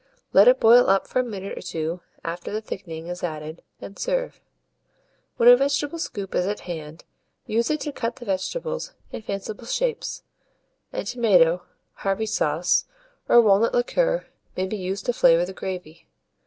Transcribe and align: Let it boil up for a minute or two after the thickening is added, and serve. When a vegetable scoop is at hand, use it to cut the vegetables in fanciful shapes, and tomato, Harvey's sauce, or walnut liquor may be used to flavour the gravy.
Let 0.33 0.47
it 0.47 0.59
boil 0.59 0.89
up 0.89 1.05
for 1.05 1.19
a 1.19 1.23
minute 1.23 1.55
or 1.55 1.61
two 1.61 2.01
after 2.23 2.51
the 2.51 2.59
thickening 2.59 3.05
is 3.05 3.21
added, 3.23 3.61
and 3.79 3.99
serve. 3.99 4.41
When 5.37 5.47
a 5.47 5.55
vegetable 5.55 5.99
scoop 5.99 6.33
is 6.33 6.47
at 6.47 6.61
hand, 6.61 7.05
use 7.45 7.69
it 7.69 7.81
to 7.81 7.91
cut 7.91 8.15
the 8.15 8.25
vegetables 8.25 8.95
in 9.11 9.21
fanciful 9.21 9.67
shapes, 9.67 10.23
and 10.91 11.05
tomato, 11.05 11.61
Harvey's 11.93 12.33
sauce, 12.33 12.85
or 13.29 13.41
walnut 13.43 13.75
liquor 13.75 14.25
may 14.57 14.65
be 14.65 14.75
used 14.75 15.05
to 15.05 15.13
flavour 15.13 15.45
the 15.45 15.53
gravy. 15.53 16.07